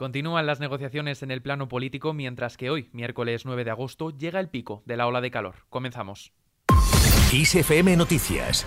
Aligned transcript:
Continúan 0.00 0.46
las 0.46 0.60
negociaciones 0.60 1.22
en 1.22 1.30
el 1.30 1.42
plano 1.42 1.68
político 1.68 2.14
mientras 2.14 2.56
que 2.56 2.70
hoy, 2.70 2.88
miércoles 2.94 3.44
9 3.44 3.64
de 3.64 3.70
agosto, 3.70 4.08
llega 4.08 4.40
el 4.40 4.48
pico 4.48 4.82
de 4.86 4.96
la 4.96 5.06
ola 5.06 5.20
de 5.20 5.30
calor. 5.30 5.56
Comenzamos. 5.68 6.32
ISFM 7.34 7.98
Noticias 7.98 8.66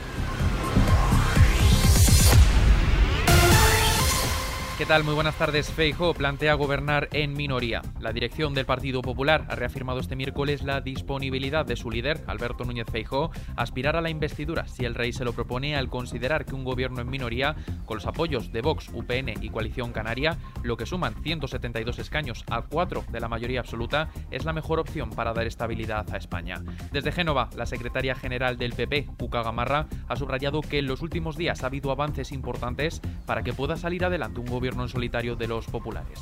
¿Qué 4.75 4.87
tal? 4.87 5.03
Muy 5.03 5.13
buenas 5.13 5.37
tardes. 5.37 5.71
Feijo 5.71 6.15
plantea 6.15 6.55
gobernar 6.55 7.07
en 7.11 7.33
minoría. 7.33 7.83
La 7.99 8.11
dirección 8.11 8.55
del 8.55 8.65
Partido 8.65 9.03
Popular 9.03 9.45
ha 9.47 9.55
reafirmado 9.55 9.99
este 9.99 10.15
miércoles 10.15 10.63
la 10.63 10.81
disponibilidad 10.81 11.63
de 11.63 11.75
su 11.75 11.91
líder, 11.91 12.23
Alberto 12.25 12.65
Núñez 12.65 12.87
Feijo, 12.91 13.29
a 13.55 13.61
aspirar 13.61 13.95
a 13.95 14.01
la 14.01 14.09
investidura 14.09 14.67
si 14.67 14.83
el 14.83 14.95
rey 14.95 15.13
se 15.13 15.25
lo 15.25 15.33
propone 15.33 15.75
al 15.75 15.89
considerar 15.89 16.43
que 16.45 16.55
un 16.55 16.63
gobierno 16.63 17.01
en 17.01 17.09
minoría, 17.09 17.55
con 17.85 17.97
los 17.97 18.07
apoyos 18.07 18.51
de 18.51 18.61
Vox, 18.61 18.89
UPN 18.91 19.43
y 19.43 19.49
Coalición 19.51 19.91
Canaria, 19.91 20.39
lo 20.63 20.75
que 20.75 20.87
suman 20.87 21.21
172 21.21 21.99
escaños 21.99 22.43
a 22.49 22.63
4 22.63 23.05
de 23.11 23.19
la 23.19 23.29
mayoría 23.29 23.59
absoluta, 23.59 24.09
es 24.31 24.43
la 24.43 24.53
mejor 24.53 24.79
opción 24.79 25.11
para 25.11 25.33
dar 25.33 25.45
estabilidad 25.45 26.11
a 26.11 26.17
España. 26.17 26.63
Desde 26.91 27.11
Génova, 27.11 27.51
la 27.55 27.67
secretaria 27.67 28.15
general 28.15 28.57
del 28.57 28.73
PP, 28.73 29.05
Cuca 29.19 29.43
Gamarra, 29.43 29.85
ha 30.07 30.15
subrayado 30.15 30.61
que 30.61 30.79
en 30.79 30.87
los 30.87 31.03
últimos 31.03 31.37
días 31.37 31.61
ha 31.61 31.67
habido 31.67 31.91
avances 31.91 32.31
importantes 32.31 33.01
para 33.27 33.43
que 33.43 33.53
pueda 33.53 33.77
salir 33.77 34.03
adelante 34.03 34.39
un 34.39 34.47
gobierno 34.47 34.62
en 34.71 34.89
solitario 34.89 35.35
de 35.35 35.47
los 35.47 35.65
populares. 35.65 36.19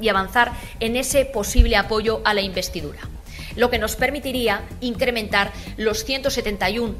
Y 0.00 0.08
avanzar 0.08 0.52
en 0.80 0.96
ese 0.96 1.24
posible 1.24 1.76
apoyo 1.76 2.20
a 2.24 2.34
la 2.34 2.40
investidura, 2.40 3.00
lo 3.56 3.70
que 3.70 3.78
nos 3.78 3.96
permitiría 3.96 4.62
incrementar 4.80 5.52
los 5.76 6.04
171 6.04 6.94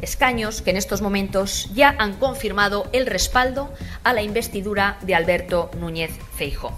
escaños 0.00 0.60
que 0.60 0.70
en 0.70 0.76
estos 0.76 1.00
momentos 1.00 1.70
ya 1.74 1.94
han 1.98 2.14
confirmado 2.14 2.88
el 2.92 3.06
respaldo 3.06 3.72
a 4.02 4.12
la 4.12 4.22
investidura 4.22 4.98
de 5.02 5.14
Alberto 5.14 5.70
Núñez 5.78 6.12
Feijo. 6.36 6.72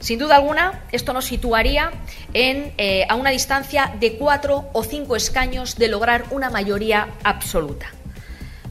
Sin 0.00 0.18
duda 0.18 0.36
alguna, 0.36 0.82
esto 0.92 1.12
nos 1.12 1.26
situaría 1.26 1.92
eh, 2.32 3.06
a 3.06 3.14
una 3.16 3.30
distancia 3.30 3.94
de 4.00 4.16
cuatro 4.16 4.70
o 4.72 4.82
cinco 4.82 5.14
escaños 5.14 5.76
de 5.76 5.88
lograr 5.88 6.24
una 6.30 6.48
mayoría 6.48 7.08
absoluta. 7.22 7.86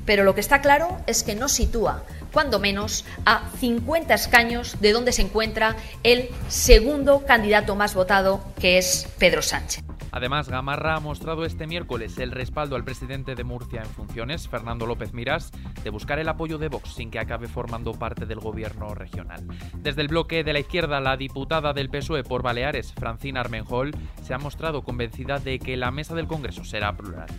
Pero 0.05 0.23
lo 0.23 0.33
que 0.33 0.41
está 0.41 0.61
claro 0.61 0.97
es 1.05 1.21
que 1.21 1.35
nos 1.35 1.51
sitúa 1.51 2.03
cuando 2.31 2.59
menos 2.59 3.05
a 3.25 3.49
50 3.59 4.13
escaños 4.13 4.79
de 4.79 4.93
donde 4.93 5.11
se 5.11 5.21
encuentra 5.21 5.75
el 6.03 6.29
segundo 6.47 7.25
candidato 7.25 7.75
más 7.75 7.95
votado, 7.95 8.43
que 8.59 8.77
es 8.77 9.07
Pedro 9.17 9.41
Sánchez. 9.41 9.83
Además, 10.11 10.49
Gamarra 10.49 10.95
ha 10.95 10.99
mostrado 10.99 11.45
este 11.45 11.67
miércoles 11.67 12.17
el 12.17 12.31
respaldo 12.31 12.75
al 12.75 12.83
presidente 12.83 13.35
de 13.35 13.43
Murcia 13.43 13.81
en 13.81 13.89
funciones, 13.89 14.47
Fernando 14.47 14.85
López 14.85 15.13
Miras, 15.13 15.51
de 15.83 15.89
buscar 15.89 16.19
el 16.19 16.29
apoyo 16.29 16.57
de 16.57 16.67
Vox 16.67 16.93
sin 16.93 17.11
que 17.11 17.19
acabe 17.19 17.47
formando 17.47 17.93
parte 17.93 18.25
del 18.25 18.39
gobierno 18.39 18.95
regional. 18.95 19.45
Desde 19.75 20.01
el 20.01 20.07
bloque 20.07 20.43
de 20.43 20.53
la 20.53 20.59
izquierda, 20.59 20.99
la 20.99 21.17
diputada 21.17 21.73
del 21.73 21.89
PSOE 21.89 22.23
por 22.23 22.41
Baleares, 22.41 22.93
Francina 22.93 23.41
Armenjol, 23.41 23.91
se 24.23 24.33
ha 24.33 24.39
mostrado 24.39 24.83
convencida 24.83 25.37
de 25.39 25.59
que 25.59 25.77
la 25.77 25.91
mesa 25.91 26.15
del 26.15 26.27
Congreso 26.27 26.63
será 26.63 26.95
plural. 26.95 27.29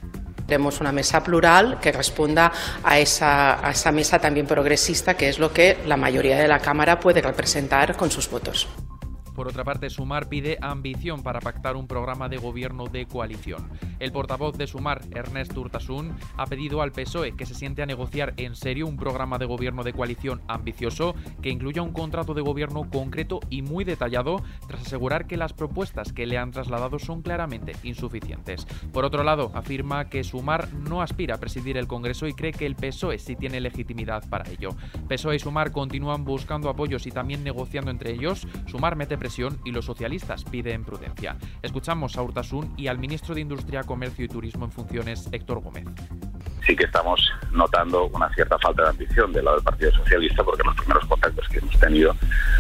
Queremos 0.51 0.81
una 0.81 0.91
mesa 0.91 1.23
plural 1.23 1.79
que 1.79 1.93
responda 1.93 2.51
a 2.83 2.99
esa, 2.99 3.65
a 3.65 3.71
esa 3.71 3.93
mesa 3.93 4.19
también 4.19 4.49
progresista, 4.49 5.17
que 5.17 5.29
es 5.29 5.39
lo 5.39 5.53
que 5.53 5.79
la 5.87 5.97
mayoría 5.97 6.37
de 6.37 6.49
la 6.49 6.59
Cámara 6.59 6.99
puede 6.99 7.23
representar 7.23 7.97
con 7.97 8.11
sus 8.11 8.29
votos. 8.29 8.67
Por 9.37 9.47
otra 9.47 9.63
parte, 9.63 9.89
Sumar 9.89 10.29
pide 10.29 10.59
ambición 10.61 11.23
para 11.23 11.39
pactar 11.39 11.77
un 11.77 11.87
programa 11.87 12.29
de 12.29 12.39
gobierno 12.39 12.89
de 12.89 13.07
coalición. 13.07 13.71
El 14.01 14.13
portavoz 14.13 14.57
de 14.57 14.67
Sumar, 14.67 15.03
Ernest 15.15 15.57
Urtasun, 15.57 16.17
ha 16.37 16.47
pedido 16.47 16.83
al 16.83 16.91
PSOE 16.91 17.37
que 17.37 17.47
se 17.47 17.55
siente 17.55 17.83
a 17.83 17.87
negociar 17.87 18.33
en 18.39 18.57
serio 18.57 18.87
un 18.87 18.97
programa 18.97 19.39
de 19.39 19.47
gobierno 19.47 19.85
de 19.85 19.93
coalición 19.93 20.41
ambicioso 20.49 21.15
que 21.43 21.51
incluya 21.51 21.83
un 21.83 21.93
contrato 21.93 22.35
de 22.35 22.41
gobierno 22.41 22.89
concreto 22.91 23.41
y 23.51 23.63
muy 23.63 23.85
detallado, 23.85 24.43
tras 24.67 24.83
asegurar 24.83 25.27
que 25.27 25.37
las 25.37 25.53
propuestas 25.53 26.13
que 26.13 26.27
le 26.27 26.39
han 26.39 26.51
trasladado 26.51 26.99
son 26.99 27.23
claramente 27.23 27.77
insuficientes. 27.83 28.67
Por 28.93 29.05
otro 29.05 29.23
lado, 29.23 29.51
afirma 29.55 30.09
que 30.09 30.25
Sumar 30.25 30.73
no 30.73 31.03
aspira 31.03 31.35
a 31.35 31.39
presidir 31.39 31.77
el 31.77 31.87
Congreso 31.87 32.27
y 32.27 32.33
cree 32.33 32.53
que 32.53 32.67
el 32.67 32.77
PSOE 32.77 33.19
sí 33.19 33.37
tiene 33.37 33.61
legitimidad 33.61 34.27
para 34.29 34.51
ello. 34.51 34.71
PSOE 35.09 35.37
y 35.37 35.39
Sumar 35.39 35.73
continúan 35.73 36.25
buscando 36.25 36.71
apoyos 36.71 37.07
y 37.07 37.11
también 37.11 37.45
negociando 37.45 37.91
entre 37.91 38.13
ellos. 38.13 38.47
Sumar 38.67 38.97
mete 38.97 39.19
presión 39.19 39.59
y 39.65 39.73
los 39.73 39.85
socialistas 39.85 40.45
piden 40.45 40.85
prudencia. 40.85 41.37
Escuchamos 41.63 42.17
a 42.17 42.23
Urtasun 42.23 42.73
y 42.79 42.87
al 42.87 42.99
ministro 42.99 43.35
de 43.35 43.43
Industria, 43.43 43.83
Comercio 43.91 44.25
y 44.25 44.29
Turismo 44.29 44.67
en 44.67 44.71
funciones, 44.71 45.29
Héctor 45.33 45.61
Gómez 45.63 45.85
sí 46.67 46.77
que 46.77 46.85
estamos 46.85 47.21
notando 47.53 48.07
una 48.13 48.33
cierta 48.35 48.57
falta 48.59 48.85
de 48.85 48.91
ambición 48.91 49.33
del 49.33 49.45
lado 49.45 49.57
del 49.57 49.65
Partido 49.65 49.91
Socialista, 49.93 50.45
porque 50.45 50.63
en 50.63 50.69
los 50.69 50.77
primeros 50.77 51.05
contactos 51.07 51.49
que 51.49 51.59
hemos 51.59 51.79
tenido 51.79 52.15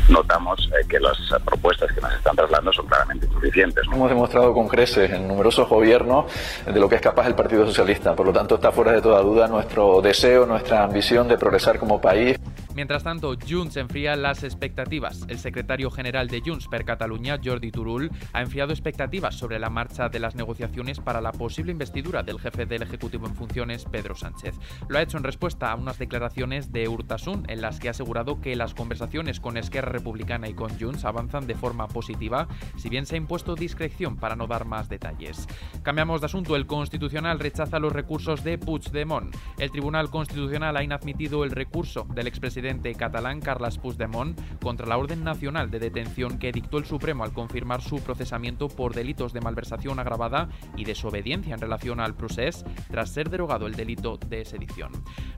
notamos 0.08 0.68
eh, 0.72 0.86
que 0.88 0.98
las 0.98 1.16
propuestas 1.44 1.92
que 1.92 2.00
nos 2.00 2.12
están 2.14 2.34
trasladando 2.34 2.72
son 2.72 2.86
claramente 2.86 3.26
insuficientes. 3.26 3.84
Hemos 3.92 4.08
demostrado 4.08 4.52
con 4.52 4.68
creces 4.68 5.10
en 5.12 5.28
numerosos 5.28 5.68
gobiernos 5.68 6.24
de 6.66 6.80
lo 6.80 6.88
que 6.88 6.96
es 6.96 7.00
capaz 7.00 7.26
el 7.26 7.34
Partido 7.34 7.66
Socialista. 7.66 8.16
Por 8.16 8.26
lo 8.26 8.32
tanto, 8.32 8.56
está 8.56 8.72
fuera 8.72 8.92
de 8.92 9.00
toda 9.00 9.20
duda 9.22 9.46
nuestro 9.46 10.00
deseo, 10.02 10.46
nuestra 10.46 10.82
ambición 10.82 11.28
de 11.28 11.38
progresar 11.38 11.78
como 11.78 12.00
país. 12.00 12.36
Mientras 12.74 13.02
tanto, 13.02 13.36
Junts 13.48 13.76
enfría 13.76 14.14
las 14.14 14.44
expectativas. 14.44 15.24
El 15.28 15.38
secretario 15.38 15.90
general 15.90 16.28
de 16.28 16.40
Junts 16.40 16.68
per 16.68 16.84
Catalunya, 16.84 17.40
Jordi 17.42 17.72
Turull, 17.72 18.10
ha 18.32 18.42
enfriado 18.42 18.72
expectativas 18.72 19.34
sobre 19.34 19.58
la 19.58 19.70
marcha 19.70 20.08
de 20.08 20.20
las 20.20 20.36
negociaciones 20.36 21.00
para 21.00 21.20
la 21.20 21.32
posible 21.32 21.72
investidura 21.72 22.22
del 22.22 22.38
jefe 22.38 22.66
del 22.66 22.82
Ejecutivo 22.82 23.26
en 23.26 23.34
funciones, 23.34 23.86
Pedro 23.86 24.14
Sánchez. 24.14 24.54
Lo 24.88 24.98
ha 24.98 25.02
hecho 25.02 25.16
en 25.16 25.24
respuesta 25.24 25.72
a 25.72 25.74
unas 25.74 25.98
declaraciones 25.98 26.70
de 26.70 26.88
Urtasun 26.88 27.44
en 27.48 27.60
las 27.60 27.80
que 27.80 27.88
ha 27.88 27.90
asegurado 27.90 28.40
que 28.40 28.54
las 28.54 28.72
conversaciones 28.72 29.40
con 29.40 29.56
Esquerra 29.56 29.90
Republicana 29.90 30.48
y 30.48 30.54
con 30.54 30.78
Junts 30.78 31.04
avanzan 31.04 31.48
de 31.48 31.56
forma 31.56 31.88
positiva, 31.88 32.46
si 32.76 32.88
bien 32.88 33.04
se 33.04 33.16
ha 33.16 33.18
impuesto 33.18 33.56
discreción 33.56 34.16
para 34.16 34.36
no 34.36 34.46
dar 34.46 34.64
más 34.64 34.88
detalles. 34.88 35.48
Cambiamos 35.82 36.20
de 36.20 36.26
asunto. 36.26 36.54
El 36.54 36.66
Constitucional 36.66 37.40
rechaza 37.40 37.80
los 37.80 37.92
recursos 37.92 38.44
de 38.44 38.58
Puigdemont. 38.58 39.34
El 39.58 39.72
Tribunal 39.72 40.08
Constitucional 40.08 40.76
ha 40.76 40.84
inadmitido 40.84 41.42
el 41.42 41.50
recurso 41.50 42.06
del 42.14 42.28
expresidente 42.28 42.59
catalán 42.96 43.40
Carles 43.40 43.78
Puigdemont 43.78 44.38
contra 44.60 44.86
la 44.86 44.98
orden 44.98 45.24
nacional 45.24 45.70
de 45.70 45.78
detención 45.78 46.38
que 46.38 46.52
dictó 46.52 46.78
el 46.78 46.84
Supremo 46.84 47.24
al 47.24 47.32
confirmar 47.32 47.80
su 47.80 48.00
procesamiento 48.02 48.68
por 48.68 48.94
delitos 48.94 49.32
de 49.32 49.40
malversación 49.40 49.98
agravada 49.98 50.48
y 50.76 50.84
desobediencia 50.84 51.54
en 51.54 51.60
relación 51.60 52.00
al 52.00 52.14
procés 52.14 52.64
tras 52.90 53.10
ser 53.10 53.30
derogado 53.30 53.66
el 53.66 53.74
delito 53.74 54.18
de 54.18 54.44
sedición. 54.44 54.92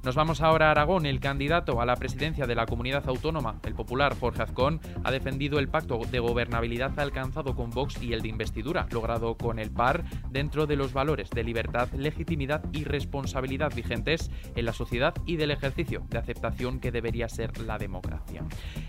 Nos 0.05 0.17
vamos 0.17 0.41
ahora 0.41 0.67
a 0.67 0.71
Aragón. 0.73 1.07
El 1.07 1.21
candidato 1.21 1.81
a 1.81 1.87
la 1.87 1.95
presidencia 1.95 2.49
de 2.49 2.57
la 2.57 2.67
comunidad 2.67 3.09
autónoma, 3.09 3.61
el 3.65 3.77
popular 3.77 4.17
Jorge 4.19 4.43
Azcón, 4.43 4.81
ha 5.05 5.13
defendido 5.13 5.61
el 5.61 5.69
pacto 5.69 6.01
de 6.11 6.19
gobernabilidad 6.19 6.99
alcanzado 6.99 7.55
con 7.55 7.71
Vox 7.71 8.03
y 8.03 8.13
el 8.13 8.21
de 8.21 8.29
investidura, 8.29 8.89
logrado 8.91 9.37
con 9.37 9.61
el 9.61 9.71
PAR, 9.71 10.03
dentro 10.29 10.67
de 10.67 10.75
los 10.75 10.93
valores 10.93 11.31
de 11.31 11.45
libertad, 11.45 11.89
legitimidad 11.93 12.65
y 12.73 12.83
responsabilidad 12.83 13.73
vigentes 13.77 14.33
en 14.57 14.65
la 14.65 14.73
sociedad 14.73 15.15
y 15.25 15.37
del 15.37 15.53
ejercicio 15.53 16.03
de 16.09 16.19
aceptación 16.19 16.81
que 16.81 16.91
debería 16.91 17.29
ser 17.29 17.61
la 17.61 17.79
democracia. 17.79 18.43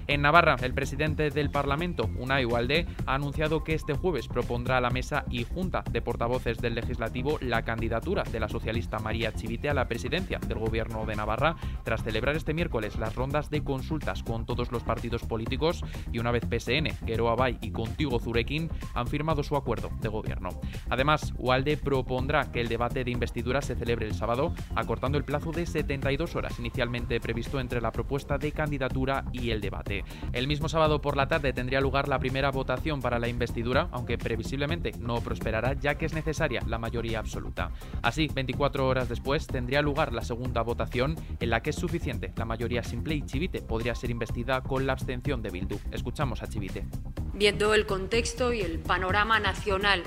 En 0.08 0.24
Navarra, 0.24 0.56
el 0.64 0.74
presidente 0.74 1.30
del 1.30 1.52
Parlamento, 1.52 2.10
Unai 2.18 2.46
Ualde, 2.46 2.88
ha 3.06 3.14
anunciado 3.14 3.64
que 3.64 3.76
este 3.76 3.94
jueves 3.94 4.28
propondrá 4.28 4.78
a 4.78 4.82
la 4.82 4.90
mesa 4.90 5.26
y 5.30 5.44
junta 5.44 5.84
de 5.92 6.02
portavoces 6.02 6.58
del 6.58 6.74
legislativo 6.74 7.38
la 7.40 7.62
candidatura 7.62 8.24
de 8.24 8.40
la 8.40 8.50
socialista 8.50 8.98
María 8.98 9.32
Chivite 9.32 9.70
a 9.70 9.76
la 9.76 9.88
presidencia 9.88 10.40
del 10.40 10.58
gobierno 10.58 11.03
de 11.06 11.16
Navarra 11.16 11.56
tras 11.84 12.04
celebrar 12.04 12.36
este 12.36 12.54
miércoles 12.54 12.98
las 12.98 13.16
rondas 13.16 13.50
de 13.50 13.64
consultas 13.64 14.24
con 14.24 14.46
todos 14.46 14.72
los 14.72 14.84
partidos 14.84 15.24
políticos 15.24 15.84
y 16.12 16.20
una 16.20 16.32
vez 16.32 16.44
PSN, 16.46 17.06
Geroa 17.06 17.36
Bay 17.36 17.58
y 17.62 17.72
Contigo 17.72 18.20
Zurekin 18.20 18.70
han 18.94 19.08
firmado 19.08 19.44
su 19.44 19.56
acuerdo 19.56 19.90
de 20.02 20.10
gobierno. 20.10 20.50
Además, 20.90 21.34
Ualde 21.38 21.78
propondrá 21.78 22.52
que 22.52 22.62
el 22.62 22.68
debate 22.68 23.04
de 23.04 23.12
investidura 23.12 23.62
se 23.62 23.76
celebre 23.76 24.06
el 24.06 24.14
sábado, 24.14 24.54
acortando 24.76 25.18
el 25.18 25.24
plazo 25.24 25.52
de 25.52 25.66
72 25.66 26.36
horas 26.36 26.60
inicialmente 26.60 27.20
previsto 27.20 27.60
entre 27.60 27.82
la 27.82 27.92
propuesta 27.92 28.38
de 28.38 28.52
candidatura 28.52 29.26
y 29.32 29.52
el 29.52 29.62
debate. 29.62 30.04
El 30.32 30.48
mismo 30.48 30.70
sábado 30.70 31.02
por 31.02 31.18
la 31.18 31.28
tarde 31.28 31.54
tendría 31.54 31.82
lugar 31.82 32.08
la 32.08 32.20
primera 32.20 32.52
votación 32.52 33.02
para 33.02 33.20
la 33.20 33.28
investidura, 33.28 33.90
aunque 33.92 34.18
previsiblemente 34.18 34.92
no 35.00 35.22
prosperará 35.22 35.74
ya 35.74 35.96
que 35.96 36.06
es 36.06 36.14
necesaria 36.14 36.62
la 36.68 36.78
mayoría 36.78 37.20
absoluta. 37.20 37.72
Así, 38.02 38.30
24 38.34 38.88
horas 38.88 39.10
después, 39.10 39.48
tendría 39.48 39.82
lugar 39.82 40.14
la 40.14 40.22
segunda 40.22 40.62
votación 40.62 40.93
en 40.94 41.50
la 41.50 41.62
que 41.62 41.72
es 41.72 41.76
suficiente 41.76 42.32
la 42.36 42.46
mayoría 42.46 42.84
simple 42.84 43.16
y 43.16 43.24
Chivite 43.24 43.62
podría 43.62 43.96
ser 43.96 44.12
investida 44.12 44.62
con 44.62 44.86
la 44.86 44.94
abstención 44.94 45.42
de 45.42 45.50
Bildu. 45.50 45.80
Escuchamos 45.92 46.44
a 46.44 46.48
Chivite. 46.48 46.86
Viendo 47.34 47.74
el 47.74 47.88
contexto 47.88 48.54
y 48.54 48.62
el 48.62 48.78
panorama 48.80 49.40
nacional 49.40 50.04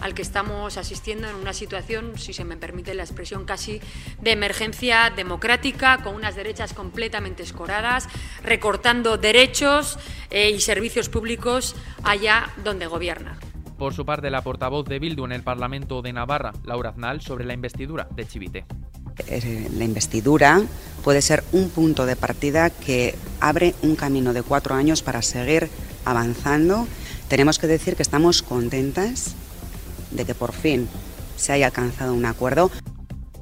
al 0.00 0.14
que 0.14 0.22
estamos 0.22 0.76
asistiendo 0.76 1.28
en 1.28 1.34
una 1.34 1.52
situación, 1.52 2.16
si 2.16 2.32
se 2.32 2.44
me 2.44 2.56
permite 2.56 2.94
la 2.94 3.02
expresión, 3.02 3.44
casi 3.44 3.80
de 4.20 4.30
emergencia 4.30 5.10
democrática, 5.10 5.98
con 6.04 6.14
unas 6.14 6.36
derechas 6.36 6.72
completamente 6.72 7.42
escoradas, 7.42 8.08
recortando 8.44 9.18
derechos 9.18 9.98
eh, 10.30 10.50
y 10.50 10.60
servicios 10.60 11.08
públicos 11.08 11.74
allá 12.04 12.50
donde 12.62 12.86
gobierna. 12.86 13.40
Por 13.76 13.92
su 13.92 14.04
parte, 14.04 14.30
la 14.30 14.42
portavoz 14.42 14.84
de 14.86 14.98
Bildu 14.98 15.24
en 15.24 15.32
el 15.32 15.42
Parlamento 15.42 16.02
de 16.02 16.12
Navarra, 16.12 16.52
Laura 16.64 16.90
Aznal, 16.90 17.20
sobre 17.20 17.44
la 17.44 17.54
investidura 17.54 18.08
de 18.14 18.26
Chivite. 18.26 18.66
Eh, 19.26 19.68
la 19.76 19.84
investidura 19.84 20.62
puede 21.02 21.22
ser 21.22 21.44
un 21.52 21.70
punto 21.70 22.06
de 22.06 22.16
partida 22.16 22.70
que 22.70 23.14
abre 23.40 23.74
un 23.82 23.96
camino 23.96 24.32
de 24.32 24.42
cuatro 24.42 24.74
años 24.74 25.02
para 25.02 25.22
seguir 25.22 25.68
avanzando. 26.04 26.86
Tenemos 27.28 27.58
que 27.58 27.66
decir 27.66 27.96
que 27.96 28.02
estamos 28.02 28.42
contentas 28.42 29.32
de 30.10 30.24
que 30.24 30.34
por 30.34 30.52
fin 30.52 30.88
se 31.36 31.52
haya 31.52 31.66
alcanzado 31.66 32.14
un 32.14 32.26
acuerdo. 32.26 32.70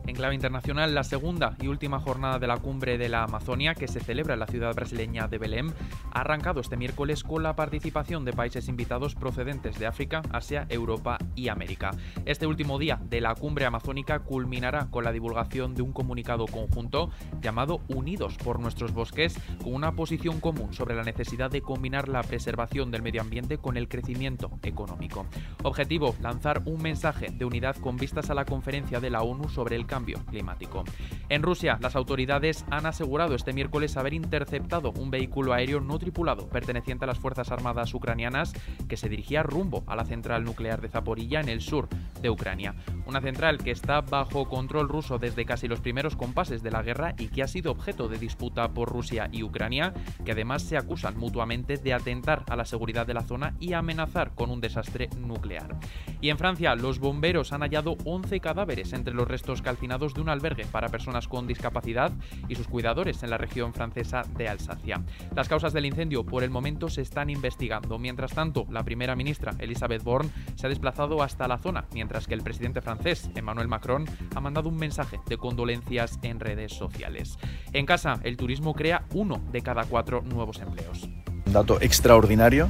En 0.06 0.14
clave 0.14 0.36
internacional, 0.36 0.94
la 0.94 1.02
segunda 1.02 1.56
y 1.60 1.66
última 1.66 1.98
jornada 1.98 2.38
de 2.38 2.46
la 2.46 2.58
cumbre 2.58 2.96
de 2.96 3.08
la 3.08 3.24
Amazonia, 3.24 3.74
que 3.74 3.88
se 3.88 3.98
celebra 3.98 4.34
en 4.34 4.40
la 4.40 4.46
ciudad 4.46 4.72
brasileña 4.72 5.26
de 5.26 5.38
Belém, 5.38 5.72
ha 6.12 6.20
arrancado 6.20 6.60
este 6.60 6.76
miércoles 6.76 7.24
con 7.24 7.42
la 7.42 7.56
participación 7.56 8.24
de 8.24 8.32
países 8.32 8.68
invitados 8.68 9.16
procedentes 9.16 9.80
de 9.80 9.86
África, 9.86 10.22
Asia, 10.30 10.64
Europa 10.68 11.18
y 11.34 11.48
América. 11.48 11.90
Este 12.24 12.46
último 12.46 12.78
día 12.78 13.00
de 13.02 13.20
la 13.20 13.34
cumbre 13.34 13.66
amazónica 13.66 14.20
culminará 14.20 14.86
con 14.92 15.02
la 15.02 15.10
divulgación 15.10 15.74
de 15.74 15.82
un 15.82 15.92
comunicado 15.92 16.46
conjunto 16.46 17.10
llamado 17.40 17.80
Unidos 17.88 18.36
por 18.36 18.60
nuestros 18.60 18.92
bosques, 18.92 19.36
con 19.60 19.74
una 19.74 19.96
posición 19.96 20.38
común 20.38 20.72
sobre 20.72 20.94
la 20.94 21.02
necesidad 21.02 21.50
de 21.50 21.62
combinar 21.62 22.08
la 22.08 22.22
preservación 22.22 22.92
del 22.92 23.02
medio 23.02 23.22
ambiente 23.22 23.58
con 23.58 23.76
el 23.76 23.88
crecimiento 23.88 24.52
económico. 24.62 25.26
Objetivo, 25.64 26.14
lanzar 26.22 26.62
un 26.64 26.80
mensaje 26.80 27.32
de 27.32 27.44
unidad 27.44 27.74
con 27.74 27.96
vistas 27.96 28.30
a 28.30 28.34
la 28.34 28.44
conferencia 28.44 29.00
de 29.00 29.10
la 29.10 29.22
ONU 29.22 29.48
sobre 29.48 29.74
el 29.74 29.84
cambio 29.84 29.95
cambio 29.96 30.22
climático. 30.26 30.84
En 31.30 31.42
Rusia, 31.42 31.78
las 31.80 31.96
autoridades 31.96 32.66
han 32.70 32.84
asegurado 32.84 33.34
este 33.34 33.54
miércoles 33.54 33.96
haber 33.96 34.12
interceptado 34.12 34.90
un 34.90 35.10
vehículo 35.10 35.54
aéreo 35.54 35.80
no 35.80 35.98
tripulado 35.98 36.50
perteneciente 36.50 37.06
a 37.06 37.08
las 37.08 37.18
Fuerzas 37.18 37.50
Armadas 37.50 37.94
ucranianas 37.94 38.52
que 38.90 38.98
se 38.98 39.08
dirigía 39.08 39.42
rumbo 39.42 39.84
a 39.86 39.96
la 39.96 40.04
central 40.04 40.44
nuclear 40.44 40.82
de 40.82 40.90
Zaporilla 40.90 41.40
en 41.40 41.48
el 41.48 41.62
sur 41.62 41.88
de 42.20 42.28
Ucrania. 42.28 42.74
Una 43.06 43.22
central 43.22 43.56
que 43.56 43.70
está 43.70 44.02
bajo 44.02 44.50
control 44.50 44.90
ruso 44.90 45.18
desde 45.18 45.46
casi 45.46 45.66
los 45.66 45.80
primeros 45.80 46.14
compases 46.14 46.62
de 46.62 46.70
la 46.70 46.82
guerra 46.82 47.14
y 47.16 47.28
que 47.28 47.42
ha 47.42 47.48
sido 47.48 47.72
objeto 47.72 48.06
de 48.08 48.18
disputa 48.18 48.68
por 48.74 48.90
Rusia 48.90 49.30
y 49.32 49.44
Ucrania, 49.44 49.94
que 50.26 50.32
además 50.32 50.60
se 50.60 50.76
acusan 50.76 51.16
mutuamente 51.16 51.78
de 51.78 51.94
atentar 51.94 52.44
a 52.50 52.56
la 52.56 52.66
seguridad 52.66 53.06
de 53.06 53.14
la 53.14 53.22
zona 53.22 53.54
y 53.60 53.72
amenazar 53.72 54.34
con 54.34 54.50
un 54.50 54.60
desastre 54.60 55.08
nuclear. 55.18 55.74
Y 56.20 56.28
en 56.28 56.36
Francia, 56.36 56.74
los 56.74 56.98
bomberos 56.98 57.54
han 57.54 57.62
hallado 57.62 57.96
11 58.04 58.40
cadáveres 58.40 58.92
entre 58.92 59.14
los 59.14 59.26
restos 59.26 59.62
calcinados 59.62 59.85
de 59.86 60.20
un 60.20 60.28
albergue 60.28 60.66
para 60.66 60.88
personas 60.88 61.28
con 61.28 61.46
discapacidad 61.46 62.12
y 62.48 62.56
sus 62.56 62.66
cuidadores 62.66 63.22
en 63.22 63.30
la 63.30 63.38
región 63.38 63.72
francesa 63.72 64.22
de 64.36 64.48
Alsacia. 64.48 65.02
Las 65.34 65.48
causas 65.48 65.72
del 65.72 65.86
incendio 65.86 66.26
por 66.26 66.42
el 66.42 66.50
momento 66.50 66.88
se 66.88 67.02
están 67.02 67.30
investigando. 67.30 67.98
Mientras 67.98 68.32
tanto, 68.32 68.66
la 68.68 68.82
primera 68.82 69.14
ministra, 69.14 69.54
Elisabeth 69.58 70.02
Borne, 70.02 70.30
se 70.56 70.66
ha 70.66 70.70
desplazado 70.70 71.22
hasta 71.22 71.46
la 71.46 71.58
zona, 71.58 71.86
mientras 71.92 72.26
que 72.26 72.34
el 72.34 72.42
presidente 72.42 72.80
francés, 72.80 73.30
Emmanuel 73.36 73.68
Macron, 73.68 74.06
ha 74.34 74.40
mandado 74.40 74.68
un 74.68 74.76
mensaje 74.76 75.20
de 75.28 75.38
condolencias 75.38 76.18
en 76.22 76.40
redes 76.40 76.72
sociales. 76.72 77.38
En 77.72 77.86
casa, 77.86 78.20
el 78.24 78.36
turismo 78.36 78.74
crea 78.74 79.04
uno 79.14 79.40
de 79.52 79.62
cada 79.62 79.84
cuatro 79.84 80.22
nuevos 80.22 80.60
empleos. 80.60 81.08
Un 81.46 81.52
dato 81.52 81.80
extraordinario. 81.80 82.68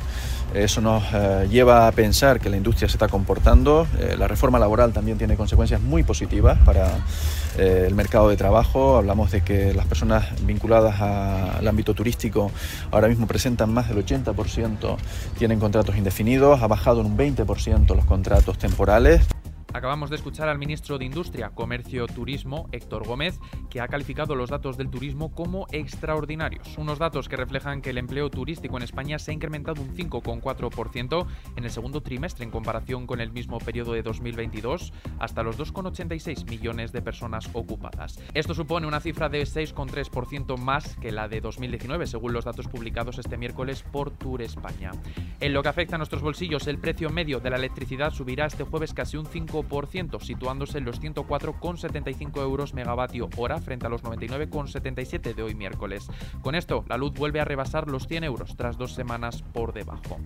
Eso 0.55 0.81
nos 0.81 1.02
eh, 1.12 1.49
lleva 1.50 1.88
a 1.88 1.93
pensar 1.93 2.40
que 2.40 2.49
la 2.49 2.56
industria 2.56 2.88
se 2.88 2.94
está 2.94 3.08
comportando. 3.08 3.87
Eh, 3.99 4.17
la 4.19 4.28
reforma 4.28 4.58
laboral 4.58 4.93
también 4.93 5.19
tiene 5.19 5.37
consecuencias 5.37 5.81
muy 5.81 6.02
positivas 6.02 6.58
para 6.64 6.87
eh, 7.58 7.84
el 7.87 7.94
mercado 7.94 8.28
de 8.28 8.37
trabajo. 8.37 8.96
Hablamos 8.96 9.32
de 9.32 9.43
que 9.43 9.75
las 9.75 9.87
personas 9.87 10.25
vinculadas 10.46 11.00
al 11.00 11.67
ámbito 11.67 11.94
turístico 11.94 12.50
ahora 12.90 13.08
mismo 13.08 13.26
presentan 13.26 13.73
más 13.73 13.88
del 13.88 14.05
80%, 14.05 14.96
tienen 15.37 15.58
contratos 15.58 15.96
indefinidos, 15.96 16.62
ha 16.62 16.67
bajado 16.67 17.00
en 17.00 17.06
un 17.06 17.19
20% 17.19 17.94
los 17.94 18.05
contratos 18.05 18.56
temporales. 18.56 19.22
Acabamos 19.76 20.08
de 20.08 20.17
escuchar 20.17 20.49
al 20.49 20.56
ministro 20.56 20.96
de 20.96 21.05
Industria, 21.05 21.50
Comercio, 21.50 22.06
Turismo, 22.06 22.67
Héctor 22.73 23.06
Gómez, 23.06 23.38
que 23.69 23.82
ha 23.82 23.88
calificado 23.88 24.34
los 24.34 24.49
datos 24.49 24.78
del 24.78 24.88
turismo 24.88 25.34
como 25.34 25.67
extraordinarios. 25.70 26.78
Unos 26.78 26.99
datos 26.99 27.28
que 27.28 27.37
reflejan 27.37 27.82
que 27.82 27.90
el 27.90 27.99
empleo 27.99 28.31
turístico 28.31 28.78
en 28.78 28.84
España 28.84 29.19
se 29.19 29.32
ha 29.32 29.34
incrementado 29.34 29.82
un 29.82 29.94
5,4% 29.94 31.26
en 31.56 31.64
el 31.64 31.70
segundo 31.70 32.00
trimestre 32.00 32.44
en 32.44 32.50
comparación 32.50 33.06
con 33.06 33.20
el 33.20 33.32
mismo 33.32 33.58
periodo 33.58 33.93
de 33.93 34.02
2022, 34.02 34.94
hasta 35.19 35.43
los 35.43 35.58
2,86 35.58 36.49
millones 36.49 36.93
de 36.93 37.02
personas 37.02 37.50
ocupadas. 37.52 38.19
Esto 38.32 38.55
supone 38.55 38.87
una 38.87 39.00
cifra 39.00 39.29
de 39.29 39.43
6,3% 39.43 40.56
más 40.56 40.96
que 40.96 41.12
la 41.12 41.29
de 41.29 41.43
2019, 41.43 42.06
según 42.06 42.32
los 42.32 42.46
datos 42.46 42.67
publicados 42.67 43.19
este 43.19 43.37
miércoles 43.37 43.82
por 43.82 44.11
Tour 44.11 44.40
España. 44.40 44.93
En 45.38 45.52
lo 45.52 45.62
que 45.62 45.69
afecta 45.69 45.96
a 45.96 45.99
nuestros 45.99 46.22
bolsillos, 46.22 46.67
el 46.67 46.79
precio 46.79 47.11
medio 47.11 47.40
de 47.40 47.50
la 47.50 47.56
electricidad 47.56 48.14
subirá 48.14 48.46
este 48.46 48.64
jueves 48.64 48.94
casi 48.94 49.19
un 49.19 49.26
5% 49.26 49.66
situándose 50.21 50.79
en 50.79 50.85
los 50.85 51.01
104,75 51.01 52.41
euros 52.43 52.75
megavatio 52.75 53.29
hora 53.37 53.61
frente 53.61 53.87
a 53.87 53.89
los 53.89 54.03
99,77 54.03 55.35
de 55.35 55.43
hoy 55.43 55.55
miércoles. 55.55 56.09
Con 56.43 56.55
esto, 56.55 56.85
la 56.89 56.97
luz 56.97 57.13
vuelve 57.15 57.41
a 57.41 57.45
rebasar 57.45 57.89
los 57.89 58.07
100 58.07 58.25
euros 58.25 58.57
tras 58.57 58.79
dos 58.79 58.93
semanas 58.93 59.43
por 59.53 59.73
debajo. 59.73 60.19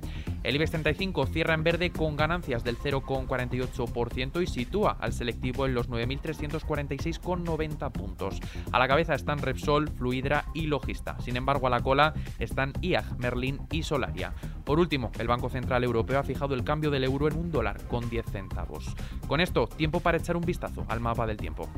El 0.43 0.57
IBEX 0.57 0.71
35 0.71 1.27
cierra 1.27 1.55
en 1.55 1.63
verde 1.63 1.91
con 1.91 2.17
ganancias 2.17 2.65
del 2.65 2.79
0,48% 2.79 4.43
y 4.43 4.47
sitúa 4.47 4.97
al 4.99 5.13
selectivo 5.13 5.67
en 5.67 5.75
los 5.75 5.91
9.346,90 5.91 7.93
puntos. 7.93 8.41
A 8.73 8.79
la 8.79 8.89
cabeza 8.89 9.15
están 9.15 9.39
Repsol, 9.39 9.91
Fluidra 9.91 10.47
y 10.55 10.67
Logista. 10.67 11.19
Sin 11.21 11.37
embargo, 11.37 11.67
a 11.67 11.71
la 11.71 11.81
cola 11.81 12.15
están 12.39 12.73
IAG, 12.81 13.19
Merlin 13.19 13.61
y 13.71 13.83
Solaria. 13.83 14.33
Por 14.65 14.81
último, 14.81 15.13
el 15.19 15.29
Banco 15.29 15.51
Central 15.51 15.85
Europeo 15.85 16.19
ha 16.19 16.25
fijado 16.25 16.55
el 16.55 16.65
cambio 16.65 16.91
del 16.91 17.05
euro 17.05 17.29
en 17.29 17.37
un 17.37 17.51
dólar 17.51 17.87
con 17.89 18.09
10 18.09 18.27
centavos. 18.27 18.95
Con 19.27 19.41
esto, 19.41 19.67
tiempo 19.67 20.01
para 20.01 20.19
echar 20.19 20.37
un 20.37 20.45
vistazo 20.45 20.85
al 20.89 21.01
mapa 21.01 21.27
del 21.27 21.37
tiempo. 21.37 21.69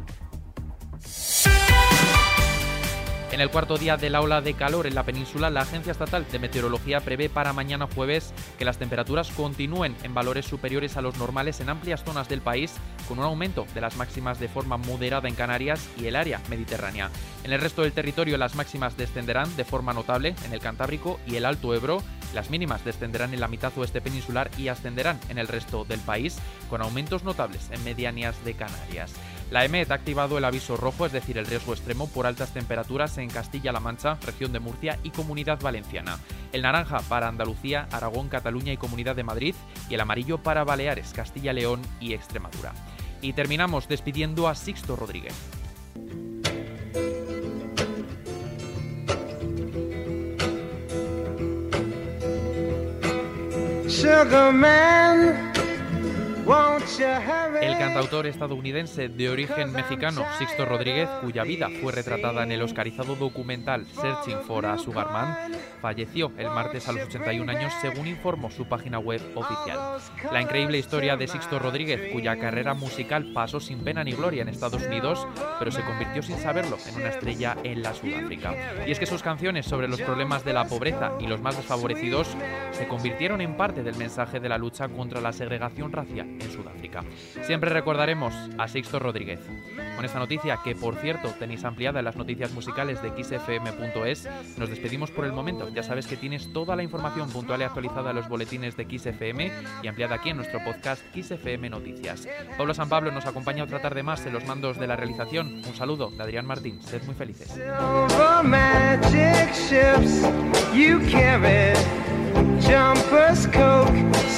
En 3.32 3.40
el 3.40 3.49
cuarto 3.49 3.79
día 3.79 3.96
de 3.96 4.11
la 4.11 4.20
ola 4.20 4.43
de 4.43 4.52
calor 4.52 4.87
en 4.87 4.94
la 4.94 5.05
península, 5.05 5.49
la 5.49 5.62
Agencia 5.62 5.90
Estatal 5.90 6.26
de 6.31 6.38
Meteorología 6.38 7.00
prevé 7.00 7.31
para 7.31 7.55
mañana 7.55 7.88
jueves 7.93 8.34
que 8.58 8.67
las 8.67 8.76
temperaturas 8.76 9.31
continúen 9.31 9.96
en 10.02 10.12
valores 10.12 10.44
superiores 10.44 10.99
a 10.99 11.00
los 11.00 11.17
normales 11.17 11.58
en 11.61 11.70
amplias 11.70 12.05
zonas 12.05 12.29
del 12.29 12.43
país, 12.43 12.75
con 13.08 13.19
un 13.19 13.25
aumento 13.25 13.67
de 13.73 13.81
las 13.81 13.96
máximas 13.96 14.38
de 14.38 14.49
forma 14.49 14.76
moderada 14.76 15.29
en 15.29 15.34
Canarias 15.34 15.88
y 15.99 16.08
el 16.08 16.17
área 16.17 16.43
mediterránea. 16.50 17.08
En 17.43 17.55
el 17.55 17.61
resto 17.62 17.81
del 17.81 17.93
territorio 17.93 18.37
las 18.37 18.55
máximas 18.55 18.99
descenderán 18.99 19.56
de 19.56 19.64
forma 19.64 19.94
notable 19.94 20.35
en 20.44 20.52
el 20.52 20.61
Cantábrico 20.61 21.19
y 21.26 21.37
el 21.37 21.46
Alto 21.46 21.75
Ebro, 21.75 22.02
las 22.35 22.50
mínimas 22.50 22.85
descenderán 22.85 23.32
en 23.32 23.40
la 23.40 23.49
mitad 23.49 23.73
oeste 23.78 24.02
peninsular 24.02 24.50
y 24.58 24.69
ascenderán 24.69 25.19
en 25.31 25.38
el 25.38 25.49
resto 25.49 25.87
del 25.87 26.00
país, 26.00 26.37
con 26.69 26.82
aumentos 26.82 27.25
notables 27.25 27.70
en 27.70 27.82
medianías 27.82 28.44
de 28.44 28.52
Canarias. 28.52 29.14
La 29.52 29.66
EMET 29.66 29.90
ha 29.90 29.96
activado 29.96 30.38
el 30.38 30.46
aviso 30.46 30.78
rojo, 30.78 31.04
es 31.04 31.12
decir, 31.12 31.37
el 31.37 31.44
riesgo 31.44 31.75
extremo 31.75 32.08
por 32.08 32.26
altas 32.26 32.54
temperaturas 32.54 33.19
en 33.19 33.28
Castilla-La 33.28 33.81
Mancha, 33.81 34.16
región 34.25 34.50
de 34.50 34.60
Murcia 34.60 34.99
y 35.02 35.10
Comunidad 35.10 35.60
Valenciana. 35.60 36.19
El 36.52 36.62
naranja 36.62 37.00
para 37.00 37.28
Andalucía, 37.28 37.87
Aragón, 37.93 38.31
Cataluña 38.31 38.73
y 38.73 38.78
Comunidad 38.78 39.14
de 39.14 39.25
Madrid. 39.25 39.54
Y 39.90 39.94
el 39.94 40.00
amarillo 40.00 40.38
para 40.38 40.64
Baleares, 40.64 41.12
Castilla-León 41.12 41.82
y 42.00 42.14
Extremadura. 42.14 42.73
Y 43.21 43.35
terminamos 43.35 43.88
despidiendo 43.88 44.49
a 44.49 44.54
Sixto 44.54 44.97
Rodríguez. 44.97 45.35
El 57.62 57.78
cantautor 57.78 58.26
estadounidense 58.26 59.09
de 59.09 59.30
origen 59.30 59.73
mexicano 59.73 60.25
Sixto 60.38 60.66
Rodríguez, 60.66 61.09
cuya 61.23 61.44
vida 61.44 61.68
fue 61.80 61.92
retratada 61.92 62.42
en 62.42 62.52
el 62.52 62.61
oscarizado 62.61 63.16
documental 63.16 63.87
Searching 63.87 64.40
for 64.42 64.66
a 64.66 64.76
Sugar 64.76 65.11
Man, 65.11 65.52
falleció 65.80 66.30
el 66.37 66.49
martes 66.49 66.88
a 66.88 66.92
los 66.92 67.04
81 67.04 67.50
años 67.50 67.73
según 67.80 68.06
informó 68.06 68.50
su 68.50 68.66
página 68.66 68.99
web 68.99 69.23
oficial. 69.35 69.99
La 70.30 70.42
increíble 70.42 70.78
historia 70.78 71.16
de 71.16 71.28
Sixto 71.28 71.59
Rodríguez, 71.59 72.12
cuya 72.12 72.38
carrera 72.38 72.75
musical 72.75 73.32
pasó 73.32 73.59
sin 73.59 73.82
pena 73.82 74.04
ni 74.04 74.12
gloria 74.12 74.42
en 74.42 74.49
Estados 74.49 74.82
Unidos, 74.82 75.26
pero 75.59 75.71
se 75.71 75.82
convirtió 75.82 76.23
sin 76.23 76.38
saberlo 76.38 76.76
en 76.87 76.97
una 76.97 77.09
estrella 77.09 77.56
en 77.62 77.82
la 77.82 77.94
Sudáfrica. 77.94 78.54
Y 78.87 78.90
es 78.90 78.99
que 78.99 79.06
sus 79.06 79.23
canciones 79.23 79.64
sobre 79.64 79.88
los 79.88 80.00
problemas 80.00 80.44
de 80.44 80.52
la 80.52 80.66
pobreza 80.66 81.12
y 81.18 81.26
los 81.26 81.40
más 81.40 81.56
desfavorecidos 81.56 82.28
se 82.73 82.88
convirtieron 82.88 83.40
en 83.40 83.56
parte 83.56 83.82
del 83.82 83.97
mensaje 83.97 84.40
de 84.40 84.49
la 84.49 84.59
lucha 84.59 84.88
contra 84.88 85.21
la 85.21 85.32
segregación 85.32 85.92
racial 85.92 86.41
en 86.42 86.52
Sudáfrica. 86.52 87.04
Siempre 87.42 87.70
recordaremos 87.70 88.34
a 88.58 88.68
Sixto 88.68 88.99
Rodríguez. 88.99 89.40
Con 89.96 90.04
esta 90.04 90.18
noticia, 90.18 90.58
que 90.64 90.75
por 90.75 90.96
cierto 90.96 91.28
tenéis 91.38 91.64
ampliada 91.64 92.00
en 92.00 92.04
las 92.04 92.16
noticias 92.16 92.52
musicales 92.52 93.00
de 93.02 93.11
xfm.es, 93.11 94.28
nos 94.56 94.68
despedimos 94.68 95.11
por 95.11 95.25
el 95.25 95.32
momento. 95.32 95.68
Ya 95.68 95.82
sabes 95.82 96.06
que 96.06 96.16
tienes 96.16 96.52
toda 96.52 96.76
la 96.76 96.82
información 96.82 97.30
puntual 97.30 97.61
y 97.61 97.64
actualizada 97.64 98.11
en 98.11 98.16
los 98.16 98.28
boletines 98.28 98.76
de 98.76 98.84
XFM 98.84 99.52
y 99.82 99.88
ampliada 99.88 100.16
aquí 100.16 100.30
en 100.30 100.37
nuestro 100.37 100.62
podcast 100.64 101.02
XFM 101.14 101.70
Noticias. 101.70 102.26
Pablo 102.56 102.75
San 102.75 102.88
Pablo 102.88 103.11
nos 103.11 103.26
acompaña 103.26 103.64
otra 103.64 103.80
tarde 103.80 104.02
más 104.02 104.25
en 104.26 104.32
los 104.32 104.44
mandos 104.46 104.78
de 104.78 104.87
la 104.87 104.96
realización. 104.96 105.62
Un 105.66 105.75
saludo 105.75 106.11
de 106.11 106.22
Adrián 106.22 106.46
Martín. 106.46 106.80
Sed 106.82 107.02
muy 107.04 107.14
felices. 107.14 107.54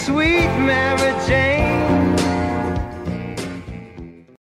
Sweet 0.04 0.52
Mary 0.66 1.14
Jane. 1.26 2.03